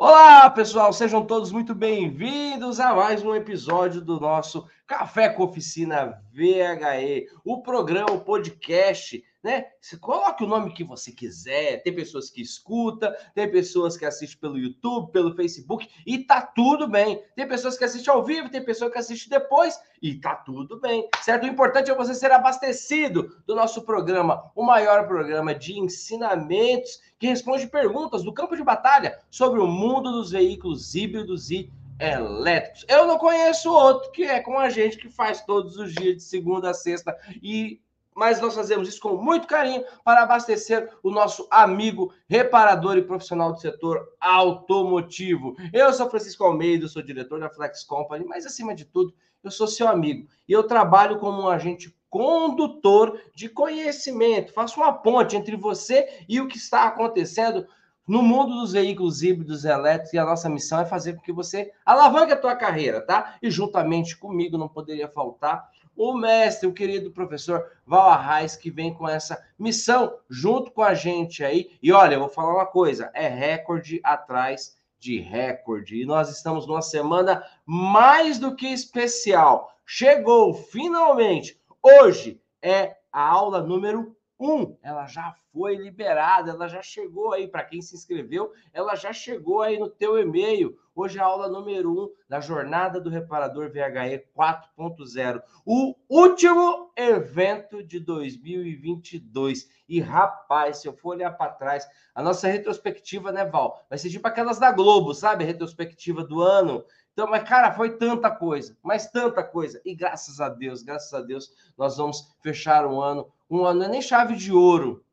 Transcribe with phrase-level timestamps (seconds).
[0.00, 6.22] Olá, pessoal, sejam todos muito bem-vindos a mais um episódio do nosso Café com Oficina
[6.32, 9.64] VHE, o programa, o podcast né?
[9.80, 11.82] Você coloque o nome que você quiser.
[11.82, 16.86] Tem pessoas que escutam, tem pessoas que assistem pelo YouTube, pelo Facebook, e tá tudo
[16.86, 17.22] bem.
[17.34, 21.08] Tem pessoas que assistem ao vivo, tem pessoas que assistem depois, e tá tudo bem,
[21.22, 21.44] certo?
[21.44, 27.26] O importante é você ser abastecido do nosso programa, o maior programa de ensinamentos que
[27.26, 32.84] responde perguntas do campo de batalha sobre o mundo dos veículos híbridos e elétricos.
[32.86, 36.22] Eu não conheço outro que é com a gente que faz todos os dias de
[36.22, 37.80] segunda a sexta e
[38.18, 43.52] mas nós fazemos isso com muito carinho para abastecer o nosso amigo reparador e profissional
[43.52, 45.54] do setor automotivo.
[45.72, 49.68] Eu sou Francisco Almeida, sou diretor da Flex Company, mas acima de tudo, eu sou
[49.68, 54.52] seu amigo e eu trabalho como um agente condutor de conhecimento.
[54.52, 57.68] Faço uma ponte entre você e o que está acontecendo
[58.08, 61.70] no mundo dos veículos híbridos elétricos e a nossa missão é fazer com que você
[61.84, 63.36] alavanque a tua carreira, tá?
[63.40, 68.94] E juntamente comigo não poderia faltar o mestre, o querido professor Val Arraes, que vem
[68.94, 71.76] com essa missão junto com a gente aí.
[71.82, 76.00] E olha, eu vou falar uma coisa: é recorde atrás de recorde.
[76.00, 79.76] E nós estamos numa semana mais do que especial.
[79.84, 81.60] Chegou finalmente.
[81.82, 84.76] Hoje é a aula número 1.
[84.82, 89.62] Ela já foi liberada, ela já chegou aí para quem se inscreveu, ela já chegou
[89.62, 90.78] aí no teu e-mail.
[90.94, 97.82] Hoje é a aula número 1 da jornada do reparador VHE 4.0, o último evento
[97.82, 99.68] de 2022.
[99.88, 104.10] E rapaz, se eu for olhar para trás, a nossa retrospectiva, né, Val, vai ser
[104.10, 105.44] tipo aquelas da Globo, sabe?
[105.44, 106.84] A retrospectiva do ano.
[107.18, 109.82] Então, mas, cara, foi tanta coisa, mas tanta coisa.
[109.84, 113.26] E graças a Deus, graças a Deus, nós vamos fechar um ano.
[113.50, 115.04] Um ano não é nem chave de ouro,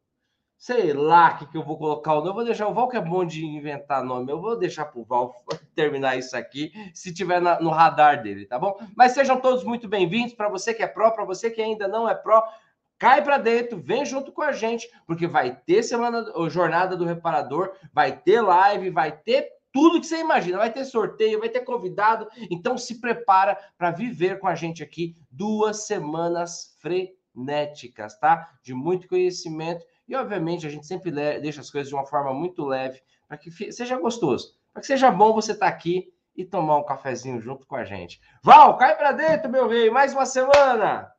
[0.55, 2.13] sei lá o que, que eu vou colocar.
[2.13, 4.31] Eu vou deixar o Val, que é bom de inventar nome.
[4.31, 5.33] Eu vou deixar para o Val
[5.73, 8.77] terminar isso aqui, se tiver na, no radar dele, tá bom?
[8.95, 10.35] Mas sejam todos muito bem-vindos.
[10.35, 12.47] Para você que é pró, para você que ainda não é pró,
[12.99, 17.73] cai para dentro, vem junto com a gente, porque vai ter semana, jornada do reparador,
[17.91, 20.57] vai ter live, vai ter tudo que você imagina.
[20.57, 22.29] Vai ter sorteio, vai ter convidado.
[22.49, 28.53] Então se prepara para viver com a gente aqui duas semanas frenéticas, tá?
[28.63, 32.63] De muito conhecimento e, obviamente, a gente sempre deixa as coisas de uma forma muito
[32.63, 36.77] leve, para que seja gostoso, para que seja bom você estar tá aqui e tomar
[36.77, 38.21] um cafezinho junto com a gente.
[38.41, 41.11] Val, cai para dentro, meu rei, mais uma semana!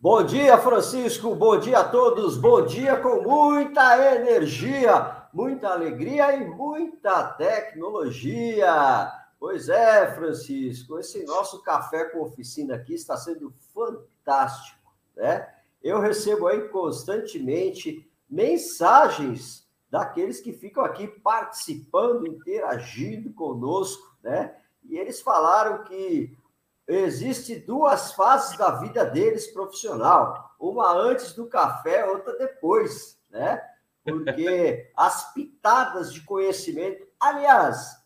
[0.00, 6.48] Bom dia, Francisco, bom dia a todos, bom dia com muita energia, muita alegria e
[6.48, 9.12] muita tecnologia.
[9.38, 15.52] Pois é, Francisco, esse nosso café com oficina aqui está sendo fantástico, né?
[15.82, 24.56] Eu recebo aí constantemente mensagens daqueles que ficam aqui participando, interagindo conosco, né?
[24.84, 26.38] E eles falaram que
[26.86, 33.60] existe duas fases da vida deles profissional, uma antes do café, outra depois, né?
[34.04, 37.96] Porque as pitadas de conhecimento, aliás,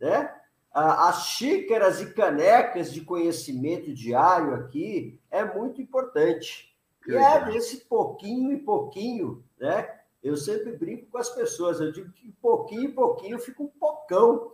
[0.00, 0.32] né?
[0.72, 6.76] As xícaras e canecas de conhecimento diário aqui é muito importante.
[7.02, 9.98] Que e é desse pouquinho e pouquinho, né?
[10.22, 14.52] Eu sempre brinco com as pessoas, eu digo que pouquinho em pouquinho fica um pocão,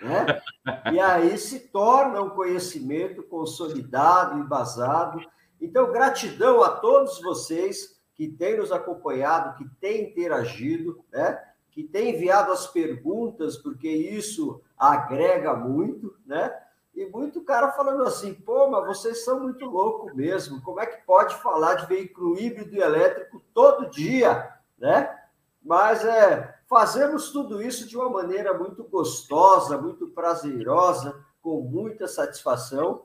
[0.00, 0.40] né?
[0.92, 5.20] E aí se torna um conhecimento consolidado, embasado.
[5.60, 11.40] Então, gratidão a todos vocês que têm nos acompanhado, que têm interagido, né?
[11.70, 16.52] Que têm enviado as perguntas, porque isso agrega muito, né?
[16.92, 20.60] E muito cara falando assim, pô, mas vocês são muito loucos mesmo.
[20.62, 25.16] Como é que pode falar de veículo híbrido e elétrico todo dia, né?
[25.62, 33.04] Mas é, fazemos tudo isso de uma maneira muito gostosa, muito prazerosa, com muita satisfação.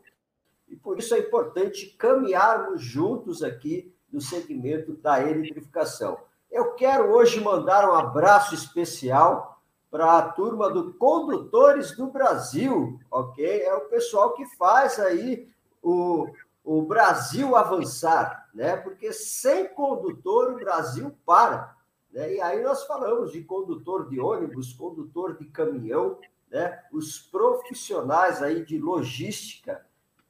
[0.68, 6.20] E por isso é importante caminharmos juntos aqui no segmento da eletrificação.
[6.52, 9.60] Eu quero hoje mandar um abraço especial
[9.90, 13.64] para a turma do Condutores do Brasil, ok?
[13.64, 15.50] É o pessoal que faz aí
[15.82, 16.28] o,
[16.64, 18.78] o Brasil avançar, né?
[18.78, 21.76] Porque sem condutor o Brasil para.
[22.12, 22.36] Né?
[22.36, 26.20] E aí nós falamos de condutor de ônibus, condutor de caminhão,
[26.52, 26.84] né?
[26.92, 29.84] Os profissionais aí de logística,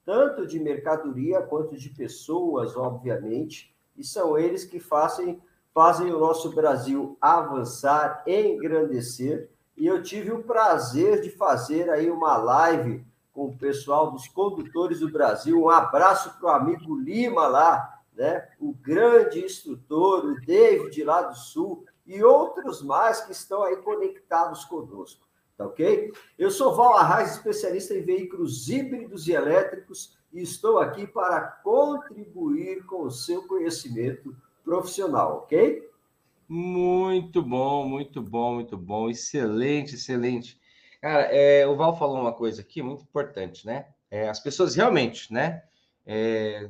[0.06, 5.42] tanto de mercadoria quanto de pessoas, obviamente, e são eles que fazem
[5.74, 12.38] fazem o nosso Brasil avançar, engrandecer e eu tive o prazer de fazer aí uma
[12.38, 13.04] live
[13.34, 15.60] com o pessoal dos condutores do Brasil.
[15.60, 18.48] Um abraço para o amigo Lima lá, né?
[18.60, 24.64] o grande instrutor, o David lá do Sul, e outros mais que estão aí conectados
[24.66, 25.26] conosco.
[25.58, 26.12] tá ok?
[26.38, 32.84] Eu sou Val Arraes, especialista em veículos híbridos e elétricos, e estou aqui para contribuir
[32.86, 35.88] com o seu conhecimento profissional, ok?
[36.50, 39.10] Muito bom, muito bom, muito bom.
[39.10, 40.60] Excelente, excelente.
[41.02, 43.88] Cara, é, o Val falou uma coisa aqui muito importante, né?
[44.10, 45.64] É, as pessoas realmente, né?
[46.06, 46.70] É,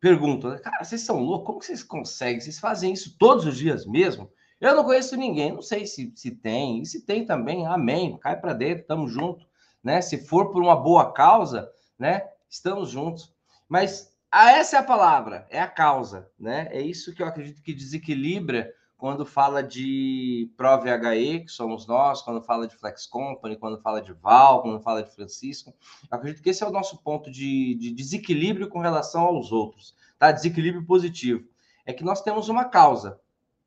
[0.00, 0.58] perguntam, né?
[0.58, 1.46] cara, vocês são loucos?
[1.46, 2.40] Como vocês conseguem?
[2.40, 4.30] Vocês fazem isso todos os dias mesmo?
[4.60, 8.40] Eu não conheço ninguém, não sei se, se tem, e se tem também, amém, cai
[8.40, 9.46] para dentro, tamo junto,
[9.82, 10.00] né?
[10.00, 12.22] Se for por uma boa causa, né?
[12.48, 13.34] Estamos juntos.
[13.68, 16.68] Mas ah, essa é a palavra, é a causa, né?
[16.70, 22.42] É isso que eu acredito que desequilibra quando fala de ProVHE, que somos nós, quando
[22.42, 25.74] fala de Flex Company, quando fala de Val, quando fala de Francisco.
[26.10, 29.94] Eu acredito que esse é o nosso ponto de, de desequilíbrio com relação aos outros,
[30.18, 30.32] tá?
[30.32, 31.44] Desequilíbrio positivo.
[31.84, 33.20] É que nós temos uma causa,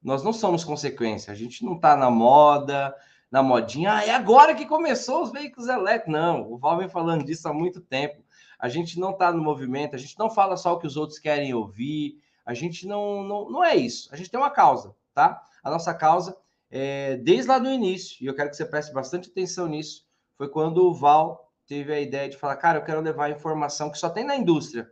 [0.03, 2.93] nós não somos consequência, a gente não está na moda,
[3.31, 6.11] na modinha, ah, é agora que começou os veículos elétricos.
[6.11, 8.23] Não, o Val vem falando disso há muito tempo.
[8.59, 11.17] A gente não está no movimento, a gente não fala só o que os outros
[11.17, 14.09] querem ouvir, a gente não, não, não é isso.
[14.11, 15.41] A gente tem uma causa tá?
[15.61, 16.37] A nossa causa,
[16.71, 20.05] é, desde lá do início, e eu quero que você preste bastante atenção nisso,
[20.37, 23.97] foi quando o Val teve a ideia de falar, cara, eu quero levar informação que
[23.97, 24.89] só tem na indústria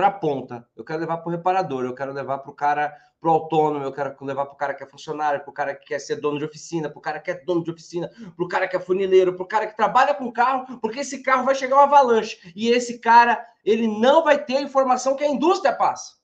[0.00, 0.66] para a ponta.
[0.74, 3.84] Eu quero levar para o reparador, eu quero levar para o cara, para o autônomo,
[3.84, 6.16] eu quero levar para o cara que é funcionário, para o cara que quer ser
[6.16, 8.74] dono de oficina, para o cara que é dono de oficina, para o cara que
[8.74, 11.82] é funileiro, para o cara que trabalha com carro, porque esse carro vai chegar uma
[11.82, 16.14] avalanche e esse cara ele não vai ter a informação que a indústria passa.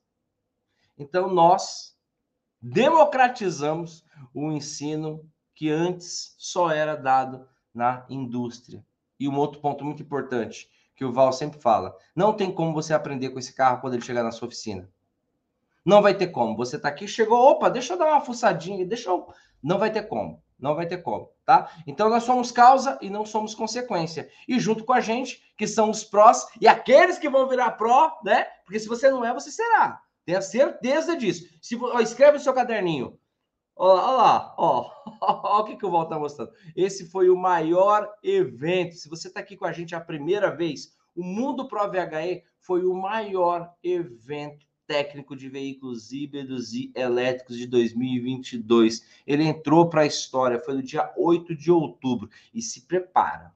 [0.96, 1.94] Então nós
[2.58, 5.20] democratizamos o ensino
[5.54, 8.82] que antes só era dado na indústria.
[9.20, 12.94] E um outro ponto muito importante, que o Val sempre fala: não tem como você
[12.94, 14.90] aprender com esse carro quando ele chegar na sua oficina.
[15.84, 16.56] Não vai ter como.
[16.56, 19.32] Você está aqui, chegou, opa, deixa eu dar uma fuçadinha, deixa eu.
[19.62, 20.42] Não vai ter como.
[20.58, 21.70] Não vai ter como, tá?
[21.86, 24.28] Então nós somos causa e não somos consequência.
[24.48, 28.18] E junto com a gente, que são os prós e aqueles que vão virar pró,
[28.24, 28.44] né?
[28.64, 30.00] Porque se você não é, você será.
[30.24, 31.44] Tenha certeza disso.
[31.60, 33.18] Se, ó, escreve no seu caderninho.
[33.76, 34.90] Ó lá, ó.
[35.20, 36.52] ó o que, que o Val está mostrando.
[36.74, 38.96] Esse foi o maior evento.
[38.96, 42.84] Se você está aqui com a gente a primeira vez, o Mundo Pro VHE foi
[42.84, 49.04] o maior evento técnico de veículos híbridos e elétricos de 2022.
[49.26, 52.30] Ele entrou para a história, foi no dia 8 de outubro.
[52.54, 53.52] E se prepara,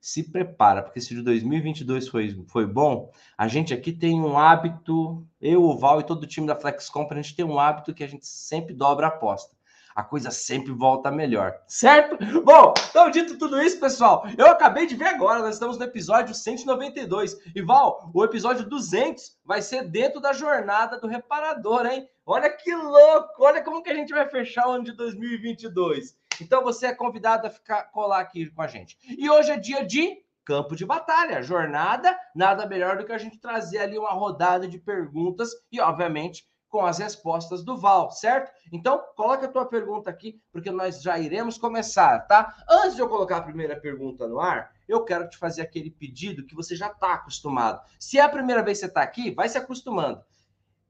[0.00, 5.26] se prepara, porque se de 2022 foi, foi bom, a gente aqui tem um hábito,
[5.40, 7.92] eu, o Val e todo o time da Flex Company, a gente tem um hábito
[7.92, 9.57] que a gente sempre dobra a aposta.
[9.98, 12.16] A coisa sempre volta melhor, certo?
[12.44, 16.32] Bom, então dito tudo isso, pessoal, eu acabei de ver agora, nós estamos no episódio
[16.32, 17.36] 192.
[17.52, 22.08] E Val, o episódio 200 vai ser dentro da jornada do reparador, hein?
[22.24, 23.42] Olha que louco!
[23.42, 26.16] Olha como que a gente vai fechar o ano de 2022.
[26.40, 28.96] Então você é convidado a ficar colar aqui com a gente.
[29.18, 33.40] E hoje é dia de campo de batalha, jornada, nada melhor do que a gente
[33.40, 38.52] trazer ali uma rodada de perguntas e, obviamente, com as respostas do Val, certo?
[38.72, 42.54] Então, coloca a tua pergunta aqui, porque nós já iremos começar, tá?
[42.68, 46.44] Antes de eu colocar a primeira pergunta no ar, eu quero te fazer aquele pedido
[46.44, 47.80] que você já está acostumado.
[47.98, 50.22] Se é a primeira vez que você está aqui, vai se acostumando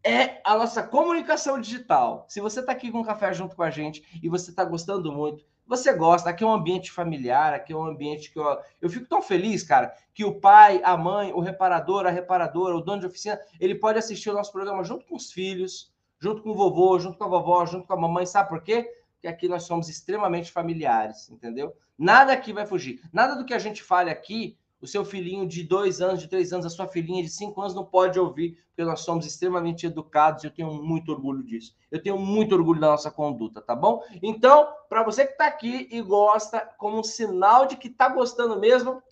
[0.05, 2.25] é a nossa comunicação digital.
[2.29, 5.13] Se você está aqui com um café junto com a gente e você está gostando
[5.13, 8.89] muito, você gosta, aqui é um ambiente familiar, aqui é um ambiente que eu, eu
[8.89, 13.01] fico tão feliz, cara, que o pai, a mãe, o reparador, a reparadora, o dono
[13.01, 16.55] de oficina, ele pode assistir o nosso programa junto com os filhos, junto com o
[16.55, 18.91] vovô, junto com a vovó, junto com a mamãe, sabe por quê?
[19.13, 21.77] Porque aqui nós somos extremamente familiares, entendeu?
[21.98, 23.01] Nada aqui vai fugir.
[23.13, 26.53] Nada do que a gente fale aqui o seu filhinho de dois anos, de três
[26.53, 30.44] anos, a sua filhinha de cinco anos não pode ouvir, porque nós somos extremamente educados
[30.44, 31.75] eu tenho muito orgulho disso.
[31.91, 34.03] Eu tenho muito orgulho da nossa conduta, tá bom?
[34.23, 38.58] Então, para você que está aqui e gosta, como um sinal de que está gostando
[38.58, 39.03] mesmo,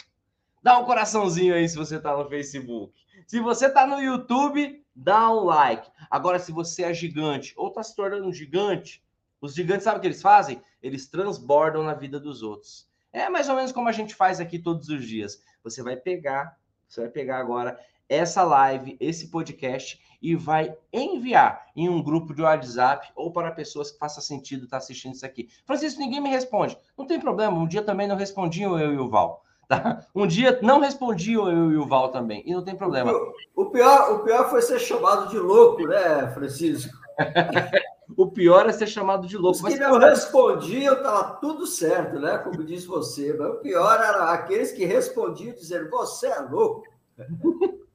[0.63, 2.93] dá um coraçãozinho aí se você está no Facebook.
[3.27, 5.91] Se você está no YouTube, dá um like.
[6.09, 9.05] Agora, se você é gigante ou está se tornando um gigante,
[9.41, 10.63] os gigantes sabem o que eles fazem?
[10.83, 12.89] Eles transbordam na vida dos outros.
[13.17, 15.43] É mais ou menos como a gente faz aqui todos os dias.
[15.65, 16.55] Você vai pegar,
[16.87, 22.43] você vai pegar agora essa live, esse podcast e vai enviar em um grupo de
[22.43, 25.49] WhatsApp ou para pessoas que faça sentido estar tá assistindo isso aqui.
[25.65, 26.77] Francisco, ninguém me responde.
[26.95, 29.43] Não tem problema, um dia também não respondiam eu e o Val.
[29.67, 30.05] Tá?
[30.15, 33.11] Um dia não respondiam eu e o Val também, e não tem problema.
[33.57, 36.95] O pior, o pior foi ser chamado de louco, né, Francisco?
[38.17, 39.59] O pior é ser chamado de louco.
[39.59, 42.39] Os que não respondiam, estava tudo certo, né?
[42.39, 43.35] Como disse você.
[43.35, 46.85] Mas o pior era aqueles que respondiam dizendo: você é louco.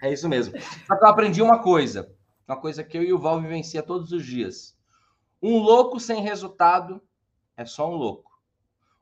[0.00, 0.54] É isso mesmo.
[0.86, 2.08] Só que eu aprendi uma coisa.
[2.46, 4.76] Uma coisa que eu e o Val vivencia todos os dias.
[5.42, 7.02] Um louco sem resultado
[7.56, 8.30] é só um louco.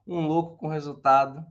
[0.07, 1.45] um louco com resultado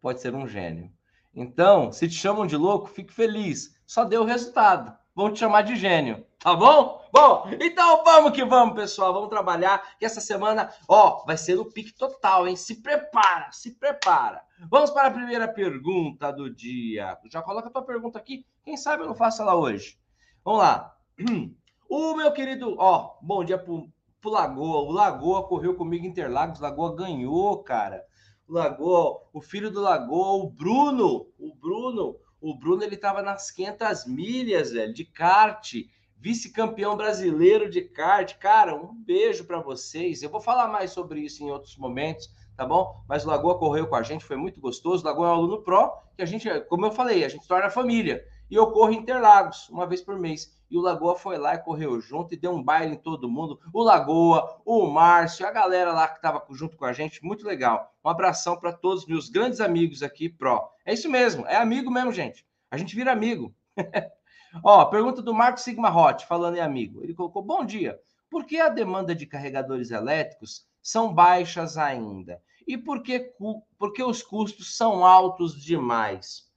[0.00, 0.90] pode ser um gênio.
[1.34, 3.78] Então, se te chamam de louco, fique feliz.
[3.86, 4.96] Só deu o resultado.
[5.14, 7.00] Vão te chamar de gênio, tá bom?
[7.12, 9.12] Bom, então vamos que vamos, pessoal.
[9.12, 9.96] Vamos trabalhar.
[9.98, 12.56] Que essa semana, ó, vai ser o pique total, hein?
[12.56, 14.42] Se prepara, se prepara.
[14.70, 17.16] Vamos para a primeira pergunta do dia.
[17.30, 18.46] Já coloca a tua pergunta aqui.
[18.64, 19.98] Quem sabe eu não faço ela hoje.
[20.44, 20.94] Vamos lá.
[21.88, 23.88] O meu querido, ó, bom dia pro,
[24.20, 24.80] pro Lagoa.
[24.80, 26.58] O Lagoa correu comigo Interlagos.
[26.58, 28.02] Lagoa ganhou, cara.
[28.48, 33.50] O Lagoa, o filho do Lagoa, o Bruno, o Bruno, o Bruno ele tava nas
[33.50, 35.74] 500 milhas, velho, de kart,
[36.18, 38.36] vice-campeão brasileiro de kart.
[38.38, 40.22] Cara, um beijo para vocês.
[40.22, 43.02] Eu vou falar mais sobre isso em outros momentos, tá bom?
[43.08, 45.02] Mas o Lagoa correu com a gente, foi muito gostoso.
[45.02, 47.70] O Lagoa é um aluno pro, que a gente, como eu falei, a gente torna
[47.70, 48.24] família.
[48.50, 51.62] E eu corro em Interlagos, uma vez por mês e o Lagoa foi lá e
[51.62, 53.60] correu junto e deu um baile em todo mundo.
[53.72, 57.92] O Lagoa, o Márcio, a galera lá que estava junto com a gente, muito legal.
[58.04, 60.68] Um abração para todos meus grandes amigos aqui, Pro.
[60.84, 62.44] É isso mesmo, é amigo mesmo, gente.
[62.70, 63.54] A gente vira amigo.
[64.62, 67.02] Ó, pergunta do Marco Sigma Hot, falando em amigo.
[67.02, 67.98] Ele colocou: Bom dia.
[68.30, 72.42] Por que a demanda de carregadores elétricos são baixas ainda?
[72.66, 73.32] E por que,
[73.78, 76.50] por que os custos são altos demais?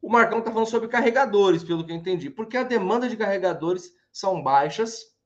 [0.00, 2.30] O Marcão está falando sobre carregadores, pelo que eu entendi.
[2.30, 5.16] Porque a demanda de carregadores são baixas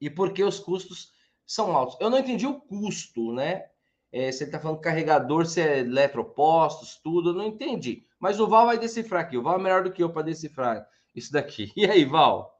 [0.00, 1.12] e porque os custos
[1.46, 1.96] são altos.
[2.00, 3.66] Eu não entendi o custo, né?
[4.10, 8.06] É, ele está falando carregador, se é eletropostos, tudo, eu não entendi.
[8.24, 9.36] Mas o Val vai decifrar aqui.
[9.36, 11.70] O Val é melhor do que eu para decifrar isso daqui.
[11.76, 12.58] E aí, Val?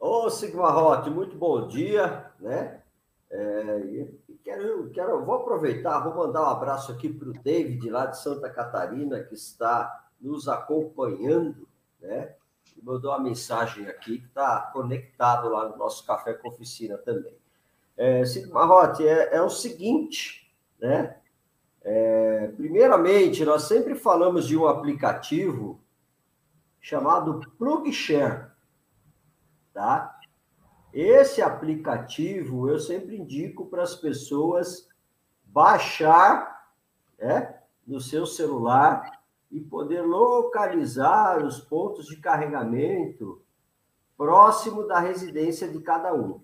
[0.00, 2.82] Ô, Sigma Hot, muito bom dia, né?
[3.30, 4.08] É,
[4.42, 8.50] quero, quero, vou aproveitar, vou mandar um abraço aqui para o David, lá de Santa
[8.50, 11.68] Catarina, que está nos acompanhando,
[12.00, 12.34] né?
[12.76, 17.38] E mandou uma mensagem aqui que está conectado lá no nosso Café com Oficina também.
[17.96, 21.19] É, Marrote, é, é o seguinte, né?
[21.82, 25.80] É, primeiramente, nós sempre falamos de um aplicativo
[26.80, 28.50] chamado PlugShare,
[29.72, 30.18] tá?
[30.92, 34.88] Esse aplicativo eu sempre indico para as pessoas
[35.44, 36.66] baixar
[37.18, 39.20] né, no seu celular
[39.50, 43.42] e poder localizar os pontos de carregamento
[44.16, 46.40] próximo da residência de cada um.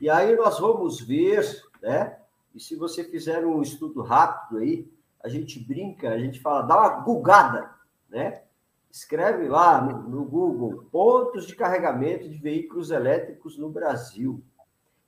[0.00, 1.44] E aí nós vamos ver,
[1.80, 2.18] né?
[2.54, 4.88] E se você fizer um estudo rápido aí,
[5.22, 7.74] a gente brinca, a gente fala, dá uma gugada,
[8.08, 8.42] né?
[8.90, 14.40] Escreve lá no, no Google pontos de carregamento de veículos elétricos no Brasil.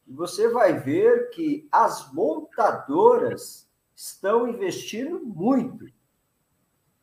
[0.06, 5.86] E você vai ver que as montadoras estão investindo muito,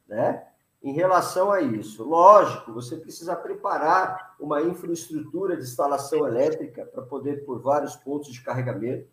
[0.08, 0.48] né?
[0.82, 2.04] Em relação a isso.
[2.04, 8.42] Lógico, você precisa preparar uma infraestrutura de instalação elétrica para poder por vários pontos de
[8.42, 9.08] carregamento.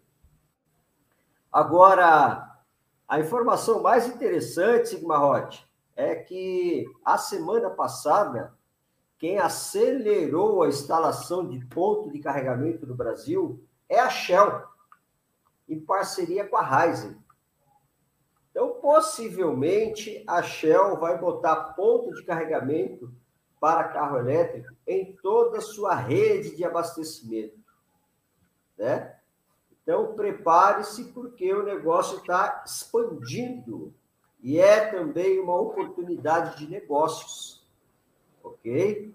[1.52, 2.48] Agora,
[3.08, 5.58] a informação mais interessante, Sigma Roth,
[5.96, 8.54] é que a semana passada,
[9.18, 14.62] quem acelerou a instalação de ponto de carregamento no Brasil é a Shell,
[15.68, 17.16] em parceria com a Ryzen.
[18.50, 23.12] Então, possivelmente, a Shell vai botar ponto de carregamento
[23.60, 27.58] para carro elétrico em toda a sua rede de abastecimento.
[28.78, 29.19] Né?
[29.90, 33.92] Então, prepare-se, porque o negócio está expandindo
[34.40, 37.68] e é também uma oportunidade de negócios.
[38.40, 39.12] Ok?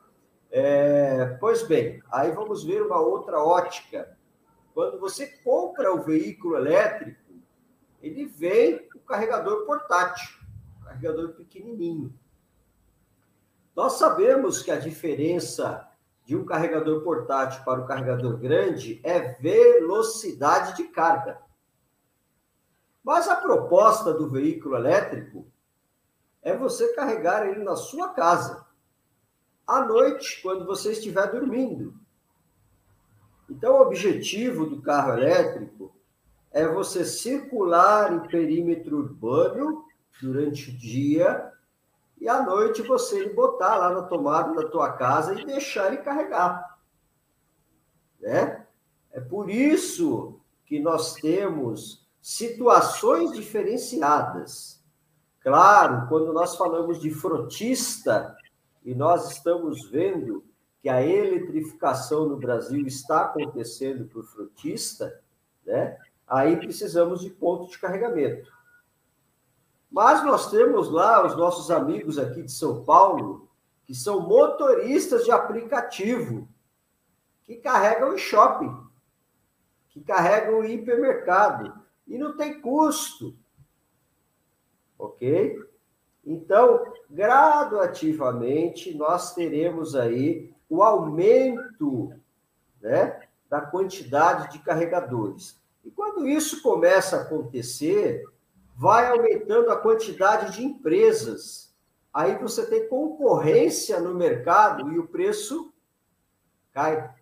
[0.51, 4.17] É, pois bem, aí vamos ver uma outra ótica.
[4.73, 7.21] Quando você compra o veículo elétrico,
[8.01, 10.37] ele vem o carregador portátil,
[10.83, 12.13] carregador pequenininho.
[13.73, 15.89] Nós sabemos que a diferença
[16.25, 21.39] de um carregador portátil para o carregador grande é velocidade de carga.
[23.03, 25.45] Mas a proposta do veículo elétrico
[26.41, 28.65] é você carregar ele na sua casa,
[29.67, 31.93] à noite, quando você estiver dormindo.
[33.47, 35.95] Então, o objetivo do carro elétrico
[36.51, 39.85] é você circular em perímetro urbano
[40.19, 41.51] durante o dia
[42.19, 45.97] e à noite você ele botar lá na tomada da tua casa e deixar ele
[45.97, 46.77] carregar.
[48.19, 48.65] Né?
[49.11, 54.83] É por isso que nós temos situações diferenciadas.
[55.41, 58.35] Claro, quando nós falamos de frotista,
[58.85, 60.45] e nós estamos vendo
[60.79, 65.19] que a eletrificação no Brasil está acontecendo por frotista,
[65.65, 65.97] né?
[66.27, 68.54] aí precisamos de ponto de carregamento.
[69.95, 73.47] Mas nós temos lá os nossos amigos aqui de São Paulo,
[73.85, 76.49] que são motoristas de aplicativo,
[77.45, 78.77] que carregam em shopping,
[79.87, 81.73] que carregam em hipermercado,
[82.05, 83.37] e não tem custo.
[84.99, 85.63] Ok?
[86.25, 92.11] Então, gradativamente, nós teremos aí o aumento
[92.81, 95.57] né, da quantidade de carregadores.
[95.85, 98.25] E quando isso começa a acontecer,
[98.75, 101.73] vai aumentando a quantidade de empresas.
[102.13, 105.73] Aí você tem concorrência no mercado e o preço
[106.73, 107.13] cai.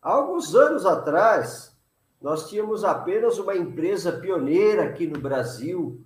[0.00, 1.76] Há alguns anos atrás,
[2.20, 6.04] nós tínhamos apenas uma empresa pioneira aqui no Brasil,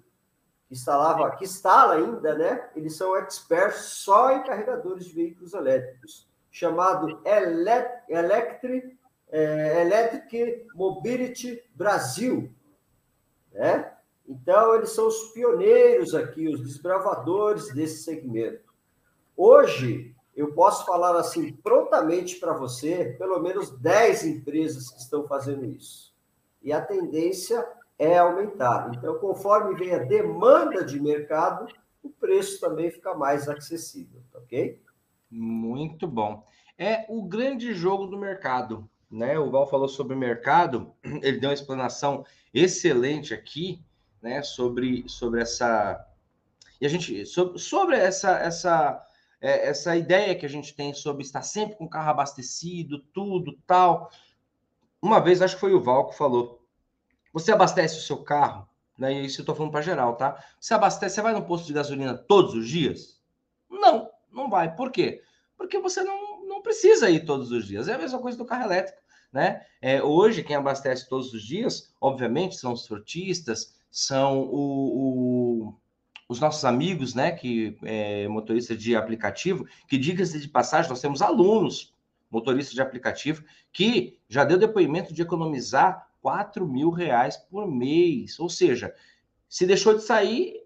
[0.67, 2.71] que instalava, que instala ainda, né?
[2.75, 7.21] Eles são experts só em carregadores de veículos elétricos, chamado
[8.09, 12.55] Electric, é, Electric Mobility Brasil,
[13.57, 13.93] né?
[14.29, 18.73] Então, eles são os pioneiros aqui, os desbravadores desse segmento.
[19.37, 25.65] Hoje, eu posso falar assim prontamente para você, pelo menos 10 empresas que estão fazendo
[25.65, 26.15] isso.
[26.63, 27.67] E a tendência
[27.99, 28.93] é aumentar.
[28.95, 31.67] Então, conforme vem a demanda de mercado,
[32.03, 34.81] o preço também fica mais acessível, tá ok?
[35.31, 36.45] Muito bom.
[36.79, 39.39] É o grande jogo do mercado, né?
[39.39, 42.25] O Val falou sobre o mercado, ele deu uma explanação
[42.59, 43.85] excelente aqui,
[44.23, 46.05] né, sobre, sobre essa
[46.81, 49.07] e a gente sobre, sobre essa essa
[49.41, 53.57] é, essa ideia que a gente tem sobre estar sempre com o carro abastecido, tudo
[53.67, 54.11] tal.
[55.01, 56.67] Uma vez acho que foi o Val que falou
[57.37, 58.67] você abastece o seu carro,
[58.99, 59.13] né?
[59.13, 60.43] Isso eu estou falando para geral, tá?
[60.59, 63.21] Você abastece, você vai no posto de gasolina todos os dias?
[63.69, 64.75] Não, não vai.
[64.75, 65.23] Por quê?
[65.55, 67.89] Porque você não, não precisa ir todos os dias.
[67.89, 69.03] É a mesma coisa do carro elétrico,
[69.37, 69.63] né?
[69.81, 75.75] É, hoje, quem abastece todos os dias, obviamente, são os frotistas, são o, o
[76.29, 81.23] os nossos amigos, né, que é, motoristas de aplicativo, que diga-se de passagem, nós temos
[81.23, 81.95] alunos
[82.29, 88.41] motoristas de aplicativo que já deu depoimento de economizar 4 mil reais por mês.
[88.41, 88.93] Ou seja,
[89.49, 90.65] se deixou de sair,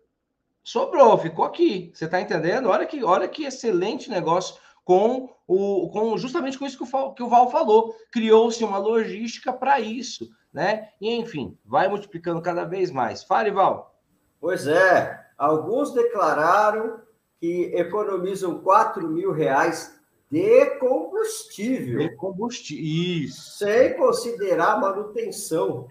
[0.65, 1.91] sobrou, ficou aqui.
[1.93, 2.71] Você está entendendo?
[2.71, 4.57] Olha que, olha que excelente negócio
[4.91, 7.95] com o com justamente com isso que o, que o Val falou.
[8.11, 10.89] Criou-se uma logística para isso, né?
[11.01, 13.23] E enfim, vai multiplicando cada vez mais.
[13.23, 13.95] Fale, Val.
[14.41, 16.99] Pois é, alguns declararam
[17.39, 19.97] que economizam 4 mil reais
[20.29, 22.01] de combustível.
[22.01, 23.59] De combustível, isso.
[23.59, 25.87] Sem considerar manutenção.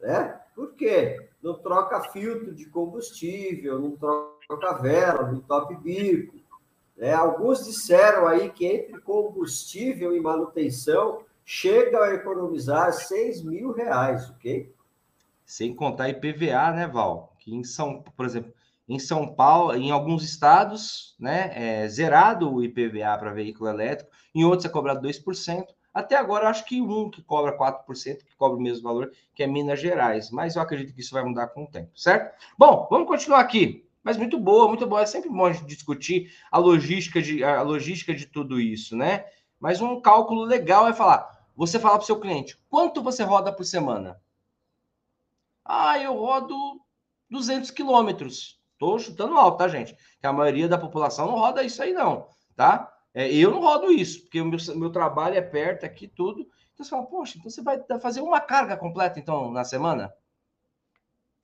[0.00, 0.40] Né?
[0.54, 1.28] Por quê?
[1.42, 6.45] Não troca filtro de combustível, não troca vela, não top bico.
[6.96, 7.12] Né?
[7.12, 14.74] Alguns disseram aí que entre combustível e manutenção chega a economizar 6 mil reais, ok?
[15.44, 17.32] Sem contar IPVA, né, Val?
[17.38, 18.52] Que em São, por exemplo,
[18.88, 24.44] em São Paulo, em alguns estados, né, é zerado o IPVA para veículo elétrico, em
[24.44, 25.66] outros é cobrado 2%.
[25.92, 29.46] Até agora, acho que um que cobra 4%, que cobra o mesmo valor, que é
[29.46, 30.30] Minas Gerais.
[30.30, 32.36] Mas eu acredito que isso vai mudar com o tempo, certo?
[32.58, 33.85] Bom, vamos continuar aqui.
[34.06, 35.02] Mas muito boa, muito boa.
[35.02, 39.24] É sempre bom a gente discutir a logística de, a logística de tudo isso, né?
[39.58, 43.52] Mas um cálculo legal é falar: você falar para o seu cliente, quanto você roda
[43.52, 44.22] por semana?
[45.64, 46.80] Ah, eu rodo
[47.28, 48.60] 200 quilômetros.
[48.78, 49.96] Tô chutando alto, tá, gente?
[50.20, 52.96] Que a maioria da população não roda isso aí, não, tá?
[53.12, 56.42] É, eu não rodo isso, porque o meu, meu trabalho é perto aqui, tudo.
[56.74, 60.14] Então você fala, poxa, então você vai fazer uma carga completa, então, na semana?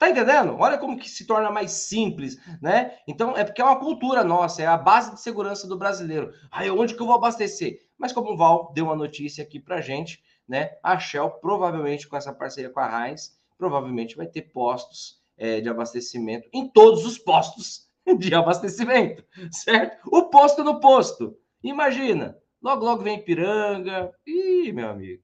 [0.02, 0.56] Tá entendendo?
[0.58, 2.98] Olha como que se torna mais simples, né?
[3.06, 6.32] Então, é porque é uma cultura nossa, é a base de segurança do brasileiro.
[6.50, 7.78] Aí, onde que eu vou abastecer?
[7.96, 10.72] Mas como o Val deu uma notícia aqui pra gente, né?
[10.82, 15.68] A Shell, provavelmente com essa parceria com a Heinz, provavelmente vai ter postos é, de
[15.68, 17.88] abastecimento em todos os postos
[18.18, 19.98] de abastecimento, certo?
[20.10, 21.38] O posto no posto.
[21.62, 24.12] Imagina, logo, logo vem Piranga.
[24.26, 25.22] Ih, meu amigo,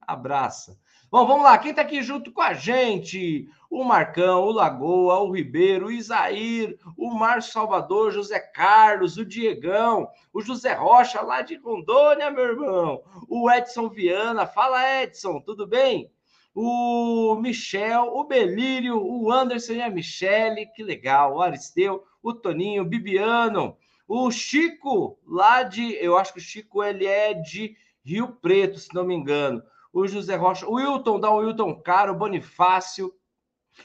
[0.00, 0.78] abraça.
[1.14, 3.48] Bom, vamos lá, quem está aqui junto com a gente?
[3.70, 10.08] O Marcão, o Lagoa, o Ribeiro, o Isair, o Márcio Salvador, José Carlos, o Diegão,
[10.32, 14.44] o José Rocha, lá de Rondônia, meu irmão, o Edson Viana.
[14.44, 16.10] Fala, Edson, tudo bem?
[16.52, 22.82] o Michel, o Belírio, o Anderson e a Michele, que legal, o Aristeu, o Toninho,
[22.82, 23.76] o Bibiano,
[24.08, 28.92] o Chico, lá de, eu acho que o Chico ele é de Rio Preto, se
[28.92, 29.62] não me engano,
[29.94, 33.14] o José Rocha, o Wilton, dá o Wilton Caro, o Bonifácio,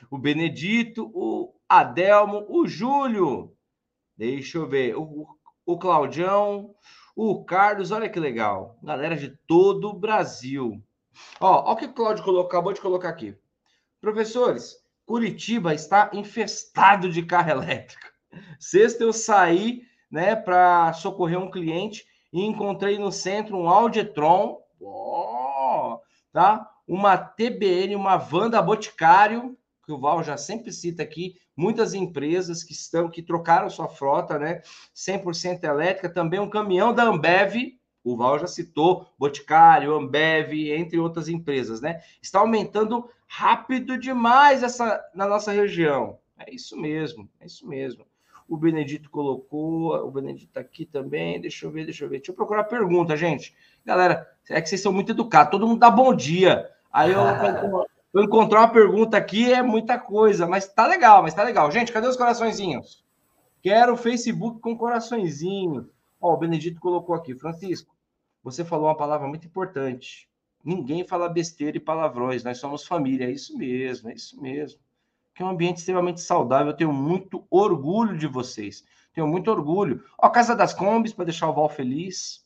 [0.09, 3.55] o Benedito, o Adelmo, o Júlio,
[4.17, 5.27] deixa eu ver, o,
[5.63, 6.73] o Claudião,
[7.15, 10.83] o Carlos, olha que legal, galera de todo o Brasil.
[11.39, 13.37] Ó, ó o que o Cláudio colocou, acabou de colocar aqui.
[14.01, 18.07] Professores, Curitiba está infestado de carro elétrico.
[18.59, 24.59] Sexta eu saí, né, para socorrer um cliente e encontrei no centro um Audi e-tron,
[24.79, 25.18] oh,
[26.31, 26.69] tá?
[26.89, 32.73] uma TBN, uma Vanda Boticário, que o Val já sempre cita aqui, muitas empresas que
[32.73, 34.63] estão que trocaram sua frota, né?
[34.95, 41.29] 100% elétrica, também um caminhão da Ambev, o Val já citou, Boticário, Ambev, entre outras
[41.29, 42.01] empresas, né?
[42.23, 46.17] Está aumentando rápido demais essa na nossa região.
[46.39, 48.03] É isso mesmo, é isso mesmo.
[48.49, 51.39] O Benedito colocou, o Benedito está aqui também.
[51.39, 52.17] Deixa eu ver, deixa eu ver.
[52.17, 53.55] Deixa eu procurar pergunta, gente.
[53.85, 56.67] Galera, é que vocês são muito educados, todo mundo dá bom dia.
[56.91, 57.19] Aí eu,
[58.11, 61.71] eu encontrar uma pergunta aqui é muita coisa, mas tá legal, mas tá legal.
[61.71, 63.05] Gente, cadê os coraçõezinhos?
[63.61, 65.87] Quero o Facebook com coraçõezinho.
[66.19, 67.95] Ó, o Benedito colocou aqui, Francisco,
[68.43, 70.27] você falou uma palavra muito importante.
[70.63, 73.25] Ninguém fala besteira e palavrões, nós somos família.
[73.25, 74.79] É isso mesmo, é isso mesmo.
[75.39, 76.73] Que é um ambiente extremamente saudável.
[76.73, 78.83] Eu tenho muito orgulho de vocês.
[79.13, 80.03] Tenho muito orgulho.
[80.17, 82.45] Ó, Casa das Combis, para deixar o Val feliz.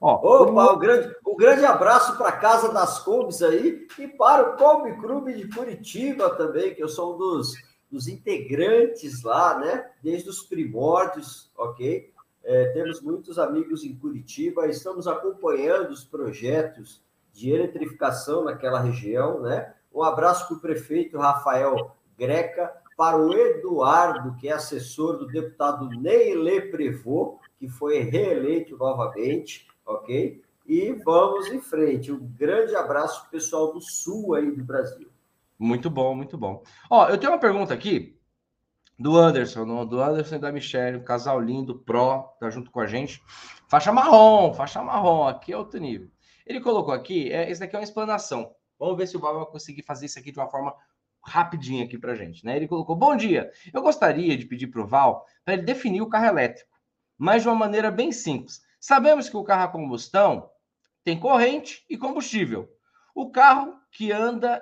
[0.00, 4.54] Ó, Opa, um grande, um grande abraço para a Casa das Combis aí e para
[4.54, 7.52] o Combi Clube de Curitiba também, que eu sou um dos,
[7.90, 9.90] dos integrantes lá, né?
[10.02, 12.10] Desde os primórdios, ok?
[12.42, 17.02] É, temos muitos amigos em Curitiba, estamos acompanhando os projetos
[17.34, 19.74] de eletrificação naquela região, né?
[19.94, 25.88] Um abraço para o prefeito Rafael Greca, para o Eduardo, que é assessor do deputado
[25.88, 30.42] Neile Prevô, que foi reeleito novamente, ok?
[30.66, 32.12] E vamos em frente.
[32.12, 35.08] Um grande abraço pessoal do sul aí do Brasil.
[35.58, 36.62] Muito bom, muito bom.
[36.90, 38.18] Ó, eu tenho uma pergunta aqui
[38.98, 42.86] do Anderson, do Anderson e da Michelle, um casal lindo, pró, tá junto com a
[42.86, 43.22] gente.
[43.68, 46.08] Faixa marrom, faixa marrom, aqui é outro nível.
[46.46, 48.54] Ele colocou aqui, é, esse daqui é uma explanação.
[48.82, 50.74] Vamos ver se o Val vai conseguir fazer isso aqui de uma forma
[51.24, 52.56] rapidinha aqui para gente, né?
[52.56, 56.08] Ele colocou: Bom dia, eu gostaria de pedir para o Val para ele definir o
[56.08, 56.68] carro elétrico,
[57.16, 58.60] mas de uma maneira bem simples.
[58.80, 60.50] Sabemos que o carro a combustão
[61.04, 62.68] tem corrente e combustível.
[63.14, 64.60] O carro que anda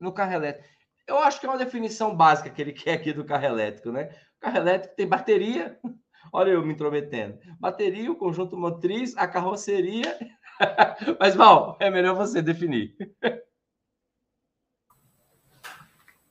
[0.00, 0.68] no carro elétrico.
[1.06, 4.12] Eu acho que é uma definição básica que ele quer aqui do carro elétrico, né?
[4.38, 5.78] O carro elétrico tem bateria,
[6.32, 7.38] olha eu me intrometendo.
[7.60, 10.18] Bateria, o conjunto motriz, a carroceria.
[11.18, 12.94] Mas, Val, é melhor você definir.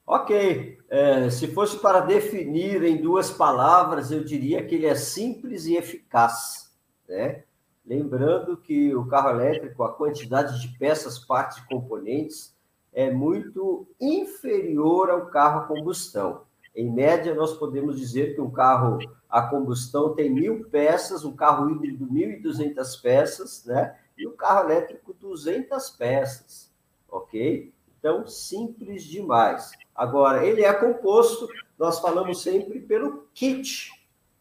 [0.06, 0.80] Ok.
[0.90, 5.76] É, se fosse para definir em duas palavras, eu diria que ele é simples e
[5.76, 6.74] eficaz.
[7.08, 7.44] Né?
[7.86, 12.56] Lembrando que o carro elétrico, a quantidade de peças, partes e componentes
[12.92, 16.42] é muito inferior ao carro a combustão.
[16.76, 21.70] Em média, nós podemos dizer que um carro a combustão tem mil peças, um carro
[21.70, 23.96] híbrido 1.200 peças, né?
[24.20, 26.72] E o carro elétrico 200 peças,
[27.10, 27.74] ok?
[27.98, 29.72] Então, simples demais.
[29.96, 33.92] Agora, ele é composto, nós falamos sempre pelo kit,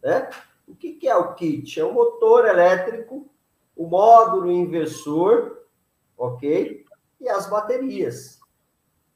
[0.03, 0.29] né?
[0.67, 1.81] O que, que é o kit?
[1.81, 3.27] É o motor elétrico,
[3.75, 5.62] o módulo inversor,
[6.17, 6.85] ok?
[7.21, 8.38] E as baterias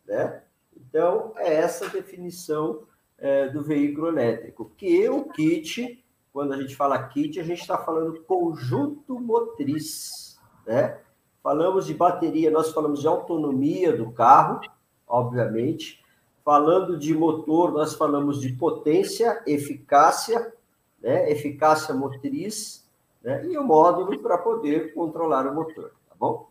[0.07, 0.43] né?
[0.77, 2.83] Então, é essa definição
[3.19, 4.71] é, do veículo elétrico.
[4.77, 10.32] Que o kit, quando a gente fala kit, a gente está falando conjunto motriz,
[10.67, 10.99] né?
[11.43, 14.61] Falamos de bateria, nós falamos de autonomia do carro,
[15.07, 16.03] obviamente.
[16.45, 20.53] Falando de motor, nós falamos de potência, eficácia,
[21.01, 21.31] né?
[21.31, 22.89] eficácia motriz,
[23.23, 23.45] né?
[23.47, 26.49] e o módulo para poder controlar o motor, tá bom?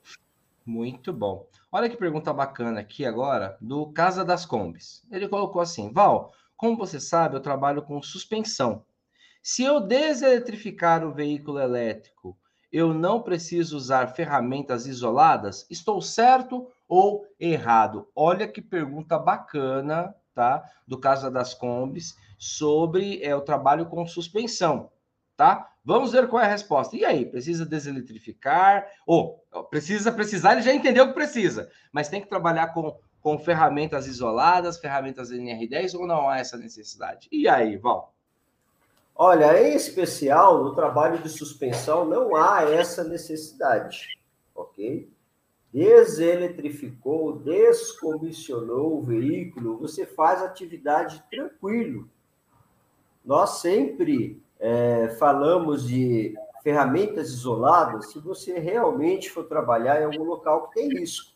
[0.66, 1.48] Muito bom.
[1.72, 5.06] Olha que pergunta bacana aqui agora do Casa das Combis.
[5.10, 8.84] Ele colocou assim: Val, como você sabe, eu trabalho com suspensão.
[9.42, 12.38] Se eu deseletrificar o veículo elétrico,
[12.72, 15.66] eu não preciso usar ferramentas isoladas?
[15.70, 18.08] Estou certo ou errado?
[18.16, 20.64] Olha que pergunta bacana, tá?
[20.88, 24.90] Do Casa das Combis sobre é, o trabalho com suspensão,
[25.36, 25.70] tá?
[25.84, 26.96] Vamos ver qual é a resposta.
[26.96, 28.88] E aí, precisa deseletrificar?
[29.06, 34.08] Ou precisa precisar, ele já entendeu que precisa, mas tem que trabalhar com, com ferramentas
[34.08, 37.28] isoladas, ferramentas NR10 ou não há essa necessidade?
[37.32, 38.14] E aí, Val?
[39.24, 44.18] Olha, em especial no trabalho de suspensão não há essa necessidade,
[44.56, 45.08] ok?
[45.72, 52.10] Deseletrificou, descomissionou o veículo, você faz atividade tranquilo.
[53.24, 60.68] Nós sempre é, falamos de ferramentas isoladas, se você realmente for trabalhar em algum local
[60.70, 61.32] que tem risco.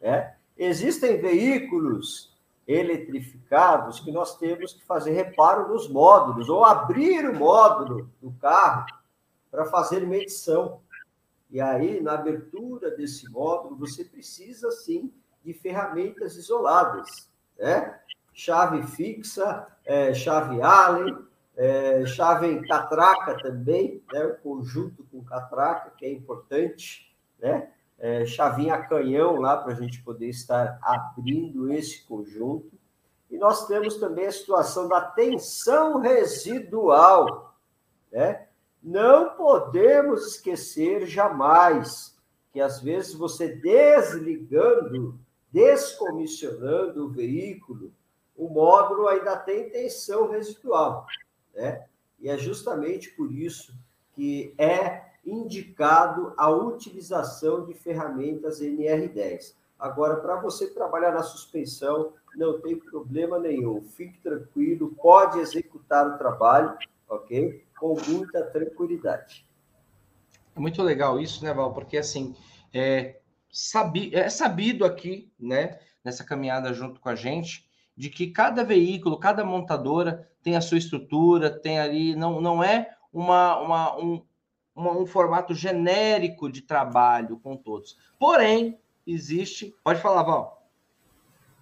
[0.00, 0.34] Né?
[0.56, 2.34] Existem veículos
[2.66, 8.86] eletrificados que nós temos que fazer reparo nos módulos, ou abrir o módulo do carro
[9.50, 10.80] para fazer medição.
[11.48, 15.12] E aí, na abertura desse módulo, você precisa, sim,
[15.44, 18.00] de ferramentas isoladas, né?
[18.34, 21.16] Chave fixa, é, chave Allen,
[21.56, 24.24] é, chave catraca também, né?
[24.24, 27.72] o conjunto com catraca, que é importante, né?
[27.98, 32.70] É, chavinha canhão lá para a gente poder estar abrindo esse conjunto.
[33.30, 37.56] E nós temos também a situação da tensão residual.
[38.12, 38.46] Né?
[38.82, 42.16] Não podemos esquecer jamais
[42.52, 45.18] que, às vezes, você desligando,
[45.50, 47.92] descomissionando o veículo,
[48.36, 51.06] o módulo ainda tem tensão residual.
[51.54, 51.84] Né?
[52.20, 53.74] E é justamente por isso
[54.14, 59.54] que é indicado a utilização de ferramentas NR10.
[59.78, 63.82] Agora, para você trabalhar na suspensão, não tem problema nenhum.
[63.82, 66.76] Fique tranquilo, pode executar o trabalho,
[67.08, 67.64] ok?
[67.78, 69.46] Com muita tranquilidade.
[70.54, 71.74] É muito legal isso, né, Val?
[71.74, 72.34] Porque assim,
[72.72, 73.18] é,
[73.50, 79.18] sabi, é sabido aqui, né, nessa caminhada junto com a gente, de que cada veículo,
[79.18, 84.22] cada montadora tem a sua estrutura, tem ali, não, não é uma, uma, um,
[84.76, 87.98] uma, um formato genérico de trabalho com todos.
[88.18, 89.74] Porém, existe.
[89.82, 90.62] Pode falar, Val.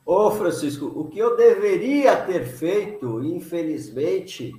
[0.04, 4.52] Ô, Francisco, o que eu deveria ter feito, infelizmente,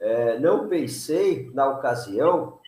[0.00, 2.58] é, não pensei na ocasião,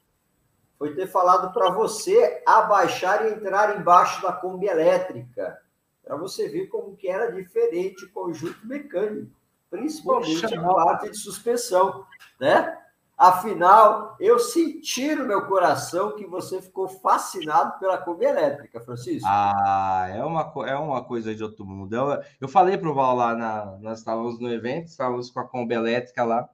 [0.78, 5.60] foi ter falado para você abaixar e entrar embaixo da Kombi elétrica,
[6.04, 9.30] para você ver como que era diferente o conjunto mecânico,
[9.68, 12.06] principalmente Poxa, a parte de suspensão,
[12.40, 12.78] né?
[13.20, 19.28] Afinal, eu senti no meu coração que você ficou fascinado pela Kombi elétrica, Francisco.
[19.30, 21.94] Ah, é uma, é uma coisa de outro mundo.
[21.94, 25.46] Eu, eu falei para o Val lá, na, nós estávamos no evento, estávamos com a
[25.46, 26.48] Kombi elétrica lá.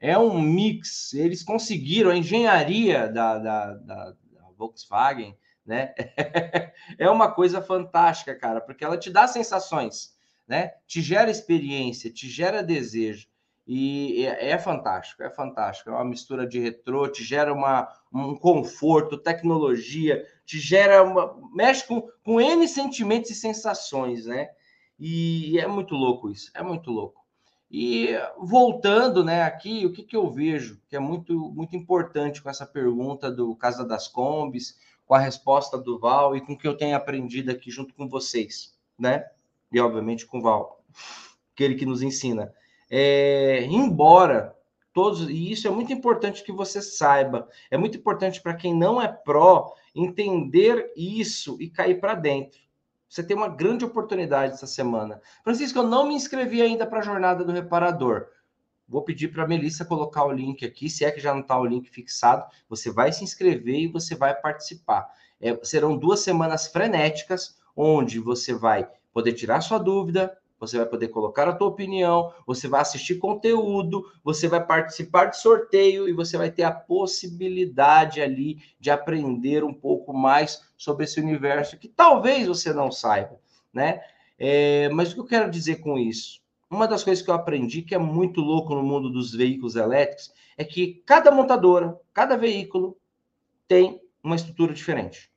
[0.00, 5.94] É um mix, eles conseguiram, a engenharia da, da, da, da Volkswagen, né?
[6.98, 10.16] é uma coisa fantástica, cara, porque ela te dá sensações,
[10.48, 10.72] né?
[10.84, 13.28] Te gera experiência, te gera desejo.
[13.70, 15.90] E é, é, fantástico, é fantástico.
[15.90, 21.36] É uma mistura de retrô, te gera uma, um conforto, tecnologia, te gera uma.
[21.52, 24.48] mexe com, com N sentimentos e sensações, né?
[24.98, 27.22] E é muito louco isso, é muito louco.
[27.70, 32.48] E voltando, né, aqui, o que, que eu vejo que é muito, muito importante com
[32.48, 36.66] essa pergunta do Casa das Combis, com a resposta do Val e com o que
[36.66, 39.26] eu tenho aprendido aqui junto com vocês, né?
[39.70, 40.82] E obviamente com o Val,
[41.52, 42.50] aquele que nos ensina
[42.90, 44.56] é, embora
[44.92, 49.00] todos, e isso é muito importante que você saiba, é muito importante para quem não
[49.00, 52.60] é pró entender isso e cair para dentro.
[53.08, 55.20] Você tem uma grande oportunidade essa semana.
[55.42, 58.26] Francisco, eu não me inscrevi ainda para a jornada do reparador.
[58.86, 61.58] Vou pedir para a Melissa colocar o link aqui, se é que já não está
[61.58, 62.44] o link fixado.
[62.68, 65.08] Você vai se inscrever e você vai participar.
[65.40, 71.08] É, serão duas semanas frenéticas, onde você vai poder tirar sua dúvida, você vai poder
[71.08, 76.36] colocar a tua opinião, você vai assistir conteúdo, você vai participar de sorteio e você
[76.36, 82.46] vai ter a possibilidade ali de aprender um pouco mais sobre esse universo que talvez
[82.46, 83.38] você não saiba,
[83.72, 84.00] né?
[84.38, 86.40] É, mas o que eu quero dizer com isso?
[86.70, 90.32] Uma das coisas que eu aprendi que é muito louco no mundo dos veículos elétricos
[90.56, 92.96] é que cada montadora, cada veículo
[93.66, 95.30] tem uma estrutura diferente.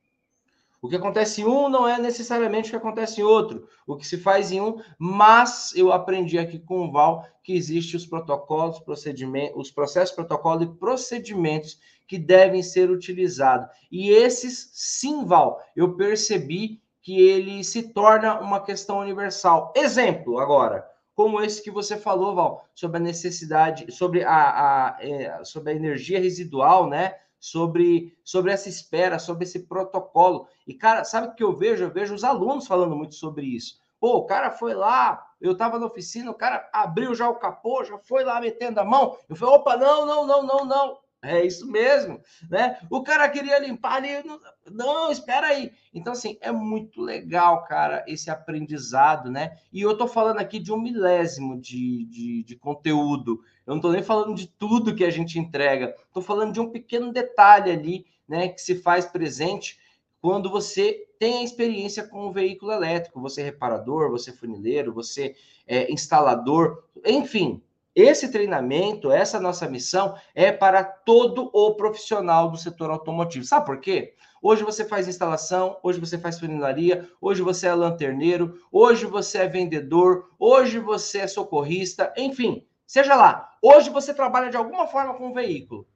[0.82, 3.68] O que acontece em um não é necessariamente o que acontece em outro.
[3.86, 7.96] O que se faz em um, mas eu aprendi aqui com o Val que existem
[7.96, 13.68] os protocolos, procedimentos, os processos, protocolo e procedimentos que devem ser utilizados.
[13.92, 19.72] E esses, sim, Val, eu percebi que ele se torna uma questão universal.
[19.76, 25.44] Exemplo agora, como esse que você falou, Val, sobre a necessidade, sobre a, a é,
[25.44, 27.14] sobre a energia residual, né?
[27.42, 30.46] Sobre, sobre essa espera, sobre esse protocolo.
[30.64, 31.82] E, cara, sabe o que eu vejo?
[31.82, 33.80] Eu vejo os alunos falando muito sobre isso.
[33.98, 37.82] Pô, o cara foi lá, eu estava na oficina, o cara abriu já o capô,
[37.82, 39.16] já foi lá metendo a mão.
[39.28, 40.98] Eu falei, opa, não, não, não, não, não.
[41.20, 42.78] É isso mesmo, né?
[42.90, 45.72] O cara queria limpar ali, não, não, espera aí.
[45.92, 49.56] Então, assim, é muito legal, cara, esse aprendizado, né?
[49.72, 53.40] E eu tô falando aqui de um milésimo de, de, de conteúdo.
[53.66, 55.94] Eu não tô nem falando de tudo que a gente entrega.
[56.12, 59.78] Tô falando de um pequeno detalhe ali, né, que se faz presente
[60.20, 63.20] quando você tem a experiência com o veículo elétrico.
[63.20, 65.34] Você é reparador, você é funileiro, você
[65.66, 67.62] é instalador, enfim,
[67.94, 73.44] esse treinamento, essa nossa missão é para todo o profissional do setor automotivo.
[73.44, 74.14] Sabe por quê?
[74.40, 79.46] Hoje você faz instalação, hoje você faz funilaria, hoje você é lanterneiro, hoje você é
[79.46, 83.50] vendedor, hoje você é socorrista, enfim, seja lá.
[83.62, 85.88] Hoje você trabalha de alguma forma com um veículo.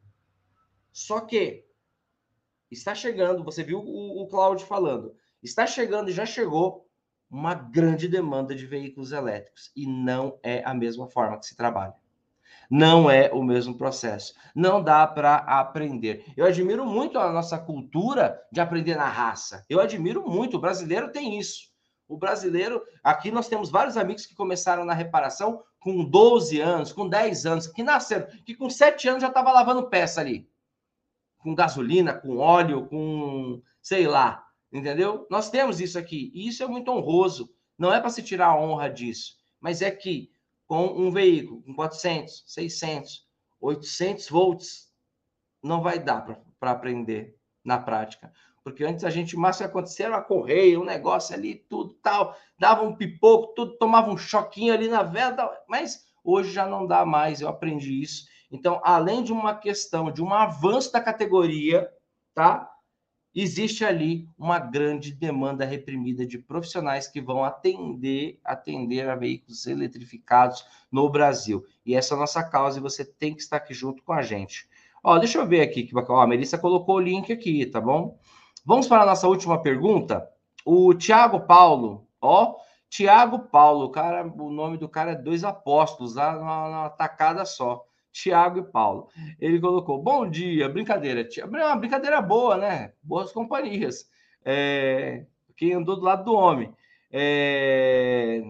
[0.91, 1.63] Só que
[2.71, 6.89] está chegando, você viu o, o Cláudio falando, está chegando e já chegou
[7.31, 11.93] uma grande demanda de veículos elétricos e não é a mesma forma que se trabalha.
[12.71, 14.33] Não é o mesmo processo.
[14.55, 16.25] Não dá para aprender.
[16.35, 19.67] Eu admiro muito a nossa cultura de aprender na raça.
[19.69, 20.57] Eu admiro muito.
[20.57, 21.76] O brasileiro tem isso.
[22.09, 27.09] O brasileiro, aqui nós temos vários amigos que começaram na reparação com 12 anos, com
[27.09, 30.49] 10 anos, que nasceram, que com 7 anos já estava lavando peça ali.
[31.39, 35.27] Com gasolina, com óleo, com sei lá, entendeu?
[35.31, 36.31] Nós temos isso aqui.
[36.35, 37.53] E isso é muito honroso.
[37.79, 40.31] Não é para se tirar a honra disso, mas é que
[40.67, 43.27] com um veículo com 400, 600,
[43.61, 44.93] 800 volts,
[45.63, 46.23] não vai dar
[46.59, 48.33] para aprender na prática.
[48.67, 52.83] Porque antes a gente, mais que acontecia uma correia, um negócio ali, tudo tal, dava
[52.83, 57.41] um pipoco, tudo, tomava um choquinho ali na vela, mas hoje já não dá mais,
[57.41, 58.27] eu aprendi isso.
[58.51, 61.89] Então, além de uma questão de um avanço da categoria,
[62.35, 62.69] tá?
[63.33, 70.67] existe ali uma grande demanda reprimida de profissionais que vão atender, atender a veículos eletrificados
[70.91, 71.65] no Brasil.
[71.85, 74.23] E essa é a nossa causa e você tem que estar aqui junto com a
[74.23, 74.69] gente.
[75.05, 78.19] Ó, deixa eu ver aqui que Ó, a Melissa colocou o link aqui, tá bom?
[78.67, 80.29] Vamos para a nossa última pergunta.
[80.65, 82.57] O Tiago Paulo, ó,
[82.91, 87.87] Tiago Paulo, cara, o nome do cara é dois apóstolos, lá numa, tacada só.
[88.11, 89.09] Tiago e Paulo.
[89.39, 91.29] Ele colocou: Bom dia, brincadeira.
[91.45, 92.93] Uma brincadeira boa, né?
[93.01, 94.11] Boas companhias.
[94.45, 95.27] É...
[95.57, 96.75] Quem andou do lado do homem.
[97.13, 98.43] É...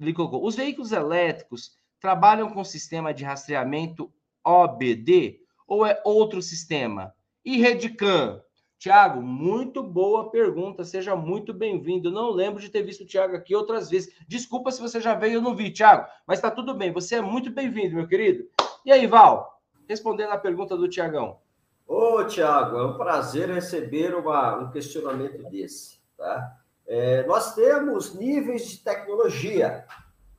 [0.00, 4.10] Ele colocou: Os veículos elétricos trabalham com sistema de rastreamento
[4.42, 7.12] OBD ou é outro sistema?
[7.44, 8.40] E Redcam?
[8.86, 12.08] Tiago, muito boa pergunta, seja muito bem-vindo.
[12.08, 14.14] Não lembro de ter visto o Tiago aqui outras vezes.
[14.28, 16.92] Desculpa se você já veio e não vi, Tiago, mas está tudo bem.
[16.92, 18.48] Você é muito bem-vindo, meu querido.
[18.84, 21.40] E aí, Val, respondendo a pergunta do Tiagão.
[21.84, 25.98] Ô, Tiago, é um prazer receber uma, um questionamento desse.
[26.16, 26.56] Tá?
[26.86, 29.84] É, nós temos níveis de tecnologia.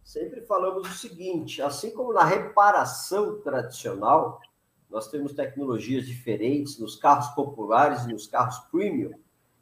[0.05, 4.39] Sempre falamos o seguinte: assim como na reparação tradicional,
[4.89, 9.13] nós temos tecnologias diferentes nos carros populares e nos carros premium.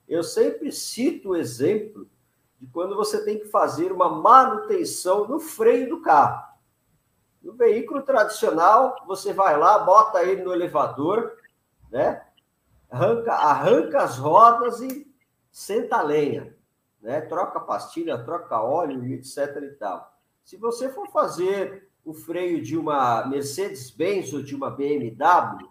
[0.08, 2.08] Eu sempre cito o exemplo
[2.60, 6.46] de quando você tem que fazer uma manutenção no freio do carro.
[7.42, 11.38] No veículo tradicional, você vai lá, bota ele no elevador,
[11.92, 12.24] né?
[12.90, 15.12] Arranca, arranca as rodas e
[15.52, 16.56] senta a lenha,
[17.02, 17.22] né?
[17.22, 20.16] Troca pastilha, troca óleo, etc e tal.
[20.44, 25.68] Se você for fazer o freio de uma Mercedes-Benz ou de uma BMW,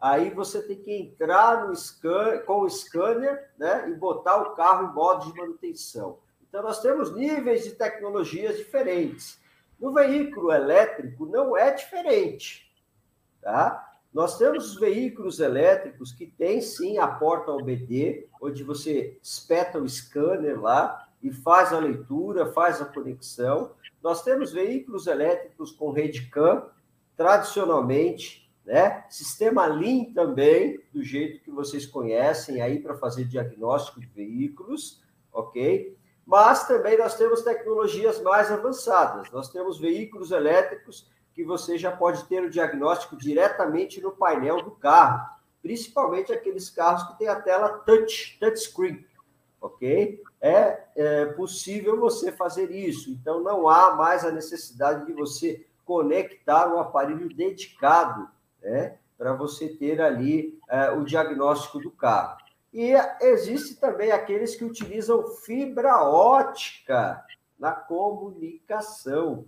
[0.00, 4.90] aí você tem que entrar no scan, com o scanner, né, e botar o carro
[4.90, 6.18] em modo de manutenção.
[6.48, 9.38] Então nós temos níveis de tecnologias diferentes.
[9.78, 12.70] No veículo elétrico não é diferente,
[13.40, 13.86] tá?
[14.12, 19.88] Nós temos os veículos elétricos que têm sim a porta OBD, onde você espeta o
[19.88, 23.70] scanner lá e faz a leitura, faz a conexão.
[24.02, 26.64] Nós temos veículos elétricos com rede CAN,
[27.16, 29.04] tradicionalmente, né?
[29.08, 35.98] Sistema Lean também, do jeito que vocês conhecem aí para fazer diagnóstico de veículos, ok?
[36.30, 39.28] mas também nós temos tecnologias mais avançadas.
[39.32, 44.70] Nós temos veículos elétricos que você já pode ter o diagnóstico diretamente no painel do
[44.70, 45.28] carro,
[45.60, 49.04] principalmente aqueles carros que têm a tela touch, touchscreen,
[49.60, 50.22] ok?
[50.40, 56.72] É, é possível você fazer isso, então não há mais a necessidade de você conectar
[56.72, 58.28] um aparelho dedicado,
[58.62, 62.38] né, para você ter ali é, o diagnóstico do carro.
[62.72, 67.24] E existe também aqueles que utilizam fibra ótica
[67.58, 69.44] na comunicação,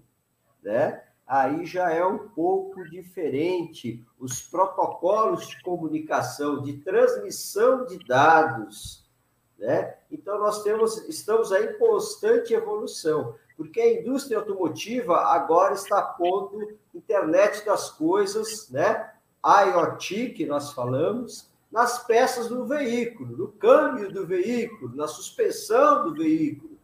[0.62, 1.02] né?
[1.26, 9.01] Aí já é um pouco diferente os protocolos de comunicação, de transmissão de dados,
[9.62, 9.94] né?
[10.10, 16.76] Então nós temos, estamos aí em constante evolução, porque a indústria automotiva agora está pondo
[16.92, 19.10] internet das coisas, né?
[19.44, 26.14] IoT que nós falamos, nas peças do veículo, no câmbio do veículo, na suspensão do
[26.14, 26.76] veículo.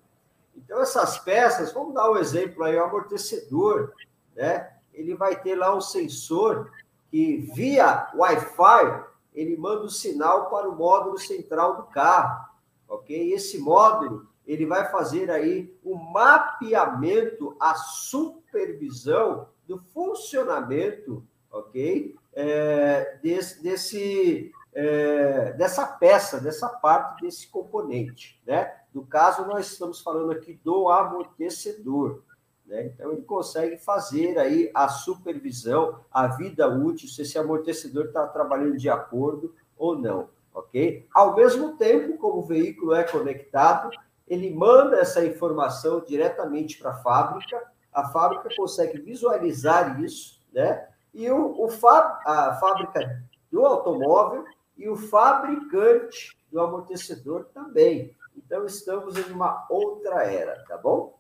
[0.57, 3.93] Então, essas peças, vamos dar um exemplo aí, o amortecedor,
[4.35, 4.73] né?
[4.95, 6.71] Ele vai ter lá um sensor
[7.11, 9.05] que, via Wi-Fi,
[9.35, 12.48] ele manda o sinal para o módulo central do carro,
[12.89, 13.33] ok?
[13.33, 22.17] Esse módulo, ele vai fazer aí o mapeamento, a supervisão do funcionamento, ok?
[22.33, 28.75] É, desse, desse é, dessa peça, dessa parte desse componente, né?
[28.95, 32.23] No caso, nós estamos falando aqui do amortecedor,
[32.65, 32.87] né?
[32.87, 38.77] Então, ele consegue fazer aí a supervisão, a vida útil, se esse amortecedor está trabalhando
[38.77, 40.29] de acordo ou não,
[40.59, 41.07] ok?
[41.15, 43.91] Ao mesmo tempo, como o veículo é conectado,
[44.27, 50.89] ele manda essa informação diretamente para a fábrica, a fábrica consegue visualizar isso, né?
[51.15, 54.45] E o, o fab, a fábrica do automóvel
[54.77, 58.15] e o fabricante do amortecedor também.
[58.37, 61.19] Então, estamos em uma outra era, tá bom?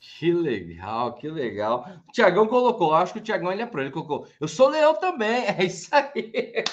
[0.00, 1.86] Que legal, que legal.
[2.08, 4.26] O Tiagão colocou, acho que o Tiagão ele é pro, ele colocou.
[4.40, 6.64] Eu sou leão também, é isso aí.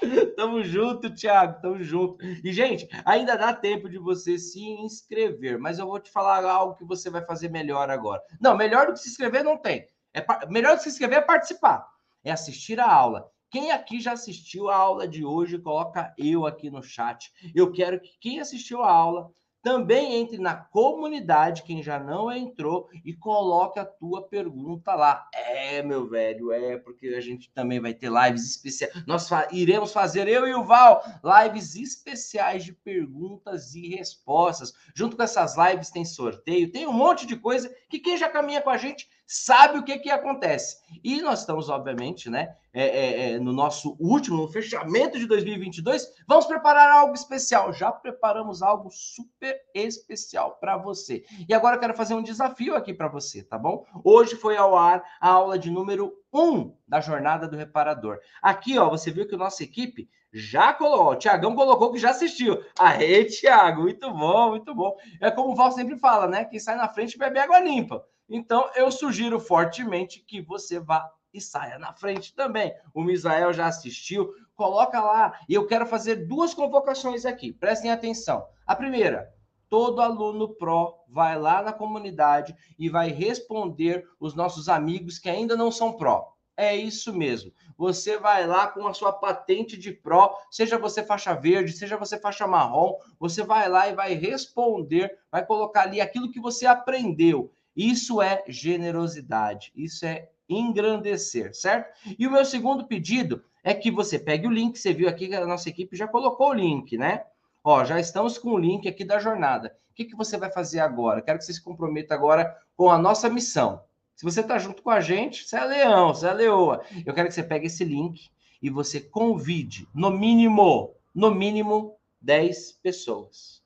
[0.36, 2.24] Tamo junto, Thiago, tamo junto.
[2.24, 6.76] E, gente, ainda dá tempo de você se inscrever, mas eu vou te falar algo
[6.76, 8.22] que você vai fazer melhor agora.
[8.40, 9.86] Não, melhor do que se inscrever não tem.
[10.12, 11.86] É, melhor do que se inscrever é participar,
[12.24, 13.30] é assistir a aula.
[13.50, 17.32] Quem aqui já assistiu a aula de hoje, coloca eu aqui no chat.
[17.54, 19.30] Eu quero que quem assistiu a aula
[19.62, 25.28] também entre na comunidade, quem já não entrou, e coloque a tua pergunta lá.
[25.34, 28.92] É, meu velho, é, porque a gente também vai ter lives especiais.
[29.06, 34.72] Nós fa iremos fazer, eu e o Val, lives especiais de perguntas e respostas.
[34.94, 38.62] Junto com essas lives tem sorteio, tem um monte de coisa que quem já caminha
[38.62, 40.78] com a gente sabe o que, que acontece.
[41.04, 46.04] E nós estamos, obviamente, né, é, é, é, no nosso último, no fechamento de 2022,
[46.26, 47.72] vamos preparar algo especial.
[47.72, 51.22] Já preparamos algo super especial para você.
[51.48, 53.86] E agora eu quero fazer um desafio aqui para você, tá bom?
[54.02, 58.18] Hoje foi ao ar a aula de número 1 da Jornada do Reparador.
[58.42, 62.10] Aqui, ó, você viu que a nossa equipe já colocou, o Tiagão colocou que já
[62.10, 62.60] assistiu.
[62.76, 64.96] Aê, Tiago, muito bom, muito bom.
[65.20, 66.44] É como o Val sempre fala, né?
[66.46, 68.04] Quem sai na frente bebe água limpa.
[68.30, 72.72] Então, eu sugiro fortemente que você vá e saia na frente também.
[72.94, 75.38] O Misael já assistiu, coloca lá.
[75.48, 78.46] E eu quero fazer duas convocações aqui, prestem atenção.
[78.64, 79.32] A primeira,
[79.68, 85.56] todo aluno pró vai lá na comunidade e vai responder os nossos amigos que ainda
[85.56, 86.36] não são pró.
[86.56, 87.52] É isso mesmo.
[87.78, 92.18] Você vai lá com a sua patente de pró, seja você faixa verde, seja você
[92.18, 97.50] faixa marrom, você vai lá e vai responder, vai colocar ali aquilo que você aprendeu.
[97.80, 101.98] Isso é generosidade, isso é engrandecer, certo?
[102.18, 105.34] E o meu segundo pedido é que você pegue o link, você viu aqui que
[105.34, 107.24] a nossa equipe já colocou o link, né?
[107.64, 109.74] Ó, já estamos com o link aqui da jornada.
[109.92, 111.22] O que, que você vai fazer agora?
[111.22, 113.82] Quero que você se comprometa agora com a nossa missão.
[114.14, 116.84] Se você está junto com a gente, você é leão, você é leoa.
[117.06, 118.28] Eu quero que você pegue esse link
[118.60, 123.62] e você convide, no mínimo, no mínimo, 10 pessoas.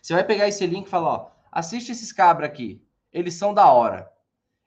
[0.00, 2.85] Você vai pegar esse link e falar, ó, assiste esses cabras aqui
[3.16, 4.12] eles são da hora.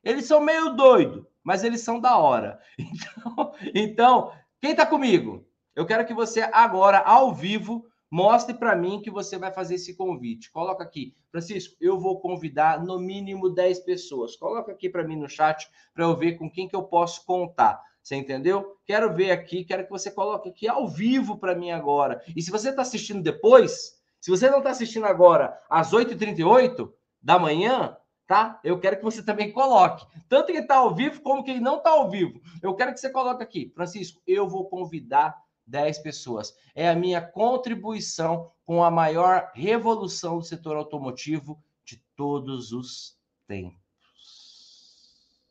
[0.03, 2.59] Eles são meio doido, mas eles são da hora.
[2.79, 5.45] Então, então quem está comigo?
[5.75, 9.95] Eu quero que você agora, ao vivo, mostre para mim que você vai fazer esse
[9.95, 10.51] convite.
[10.51, 14.35] Coloca aqui, Francisco, eu vou convidar no mínimo 10 pessoas.
[14.35, 17.79] Coloca aqui para mim no chat para eu ver com quem que eu posso contar.
[18.01, 18.77] Você entendeu?
[18.83, 22.23] Quero ver aqui, quero que você coloque aqui ao vivo para mim agora.
[22.35, 26.91] E se você está assistindo depois, se você não está assistindo agora às 8h38
[27.21, 27.95] da manhã,
[28.29, 28.59] tá?
[28.63, 31.89] Eu quero que você também coloque, tanto quem está ao vivo como quem não está
[31.89, 32.39] ao vivo.
[32.61, 36.55] Eu quero que você coloque aqui, Francisco, eu vou convidar 10 pessoas.
[36.75, 43.17] É a minha contribuição com a maior revolução do setor automotivo de todos os
[43.47, 43.79] tempos.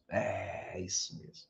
[0.09, 1.49] É isso mesmo.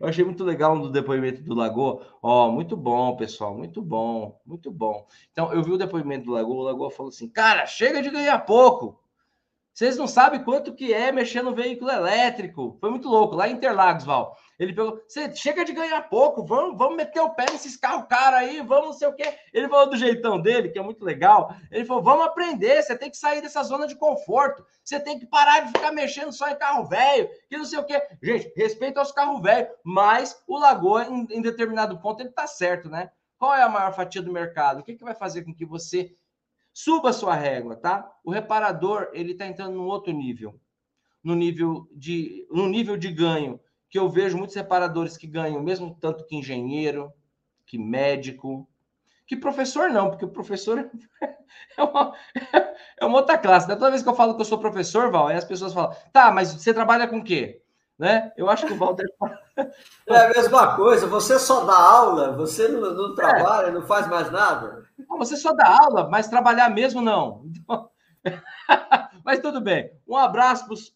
[0.00, 2.06] Eu achei muito legal do depoimento do Lagoa.
[2.22, 5.06] Ó, oh, muito bom, pessoal, muito bom, muito bom.
[5.30, 8.38] Então, eu vi o depoimento do Lagoa, o Lagoa falou assim: cara, chega de ganhar
[8.46, 8.99] pouco.
[9.72, 12.76] Vocês não sabem quanto que é mexer no veículo elétrico.
[12.80, 13.36] Foi muito louco.
[13.36, 14.36] Lá em Interlagos, Val.
[14.60, 18.40] Ele pegou, você chega de ganhar pouco, vamos, vamos meter o pé nesses carros caros
[18.40, 19.34] aí, vamos não sei o quê.
[19.54, 21.54] Ele falou do jeitão dele, que é muito legal.
[21.70, 24.62] Ele falou: vamos aprender, você tem que sair dessa zona de conforto.
[24.84, 27.84] Você tem que parar de ficar mexendo só em carro velho, que não sei o
[27.84, 28.02] quê.
[28.22, 32.90] Gente, respeito aos carros velhos, mas o Lagoa, em, em determinado ponto, ele tá certo,
[32.90, 33.10] né?
[33.38, 34.80] Qual é a maior fatia do mercado?
[34.80, 36.14] O que, que vai fazer com que você
[36.82, 38.10] Suba sua régua, tá?
[38.24, 40.58] O reparador, ele está entrando num outro nível.
[41.22, 43.60] No nível de, no nível de ganho,
[43.90, 47.12] que eu vejo muitos reparadores que ganham mesmo tanto que engenheiro,
[47.66, 48.66] que médico,
[49.26, 50.90] que professor não, porque o professor
[51.76, 52.14] é uma,
[52.98, 53.68] é uma outra classe.
[53.68, 53.74] Né?
[53.74, 56.32] Toda vez que eu falo que eu sou professor, Val, aí as pessoas falam, tá,
[56.32, 57.62] mas você trabalha com o quê?
[57.98, 58.32] Né?
[58.38, 59.04] Eu acho que o Walter.
[60.06, 63.70] é a mesma coisa, você só dá aula, você não, não trabalha, é.
[63.70, 64.84] não faz mais nada.
[65.18, 67.44] Você só dá aula, mas trabalhar mesmo não.
[67.46, 67.90] Então...
[69.24, 69.90] mas tudo bem.
[70.06, 70.94] Um abraço pros,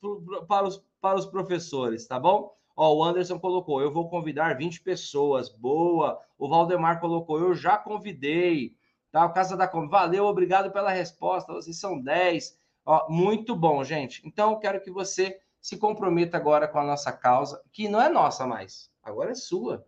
[0.49, 2.55] para, os, para os professores, tá bom?
[2.77, 5.49] Ó, o Anderson colocou, eu vou convidar 20 pessoas.
[5.49, 6.19] Boa.
[6.39, 8.75] O Valdemar colocou, eu já convidei.
[9.13, 9.25] Tá?
[9.25, 9.89] O Casa da Com.
[9.89, 11.53] Valeu, obrigado pela resposta.
[11.53, 12.59] Vocês são 10.
[12.85, 14.21] Ó, muito bom, gente.
[14.27, 18.11] Então, eu quero que você se comprometa agora com a nossa causa, que não é
[18.11, 19.83] nossa mais, agora é sua.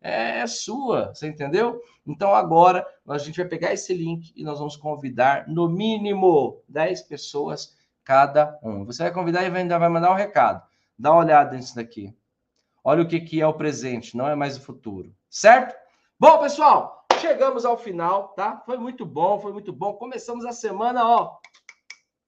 [0.00, 1.80] É, é sua, você entendeu?
[2.04, 7.02] Então agora a gente vai pegar esse link e nós vamos convidar no mínimo 10
[7.02, 8.84] pessoas cada um.
[8.84, 10.60] Você vai convidar e ainda vai mandar um recado.
[10.98, 12.12] Dá uma olhada nisso daqui.
[12.82, 15.14] Olha o que, que é o presente, não é mais o futuro.
[15.30, 15.72] Certo?
[16.18, 18.60] Bom, pessoal, chegamos ao final, tá?
[18.66, 19.92] Foi muito bom, foi muito bom.
[19.92, 21.36] Começamos a semana, ó,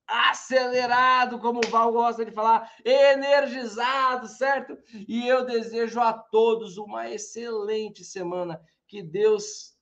[0.07, 4.76] acelerado, como o Val gosta de falar, energizado, certo?
[5.09, 8.61] E eu desejo a todos uma excelente semana.
[8.86, 9.76] Que Deus,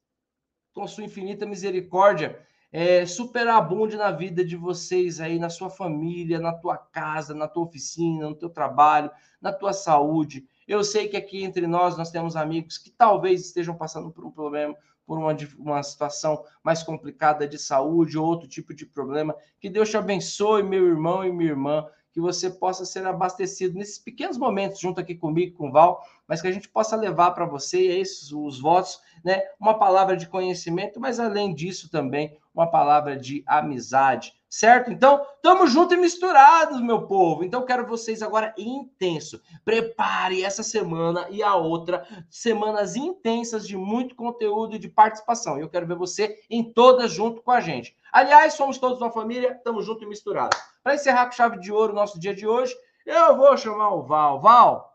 [0.72, 2.40] com sua infinita misericórdia,
[2.72, 7.64] é, superabunde na vida de vocês aí, na sua família, na tua casa, na tua
[7.64, 9.10] oficina, no teu trabalho,
[9.40, 10.46] na tua saúde.
[10.66, 14.30] Eu sei que aqui entre nós nós temos amigos que talvez estejam passando por um
[14.30, 14.74] problema,
[15.06, 19.34] por uma, uma situação mais complicada de saúde ou outro tipo de problema.
[19.60, 23.98] Que Deus te abençoe, meu irmão e minha irmã, que você possa ser abastecido nesses
[23.98, 27.46] pequenos momentos junto aqui comigo, com o Val, mas que a gente possa levar para
[27.46, 29.42] você esses os votos, né?
[29.58, 34.92] Uma palavra de conhecimento, mas além disso também uma palavra de amizade, certo?
[34.92, 37.42] Então, estamos juntos e misturados, meu povo.
[37.42, 39.40] Então, quero vocês agora intenso.
[39.64, 45.58] Prepare essa semana e a outra, semanas intensas de muito conteúdo e de participação.
[45.58, 47.96] Eu quero ver você em todas junto com a gente.
[48.12, 50.58] Aliás, somos todos uma família, estamos juntos e misturados.
[50.84, 52.76] Para encerrar com chave de ouro o nosso dia de hoje,
[53.06, 54.38] eu vou chamar o Val.
[54.38, 54.91] Val,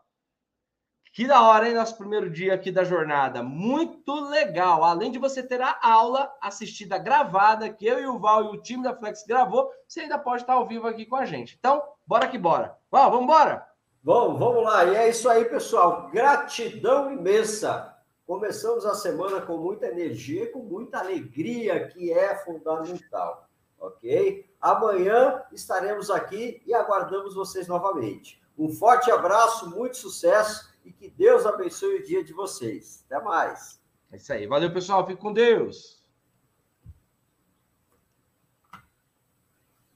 [1.18, 1.74] que da hora, hein?
[1.74, 3.42] Nosso primeiro dia aqui da jornada.
[3.42, 4.84] Muito legal.
[4.84, 8.62] Além de você ter a aula assistida gravada, que eu e o Val e o
[8.62, 11.56] time da Flex gravou, você ainda pode estar ao vivo aqui com a gente.
[11.58, 12.76] Então, bora que bora.
[12.88, 13.66] Val, vamos embora?
[14.00, 14.84] Vamos, vamos lá.
[14.84, 16.08] E é isso aí, pessoal.
[16.12, 17.96] Gratidão imensa.
[18.24, 23.48] Começamos a semana com muita energia e com muita alegria, que é fundamental.
[23.80, 24.48] Ok?
[24.60, 28.40] Amanhã estaremos aqui e aguardamos vocês novamente.
[28.56, 33.04] Um forte abraço, muito sucesso e que Deus abençoe o dia de vocês.
[33.08, 33.80] Até mais.
[34.10, 34.46] É isso aí.
[34.46, 35.06] Valeu, pessoal.
[35.06, 35.97] Fique com Deus.